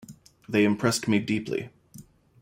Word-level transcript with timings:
They 0.49 0.63
impressed 0.65 1.07
me 1.07 1.19
deeply. 1.19 1.69